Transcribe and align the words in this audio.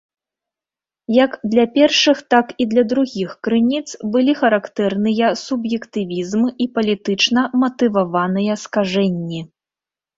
Як 1.23 1.31
для 1.51 1.65
першых, 1.75 2.17
так 2.35 2.47
і 2.65 2.67
другіх 2.93 3.37
крыніц 3.49 3.83
былі 4.17 4.33
характэрныя 4.41 5.27
суб'ектывізм 5.45 6.43
і 6.67 6.71
палітычна 6.75 7.41
матываваныя 7.63 8.61
скажэнні. 8.67 9.41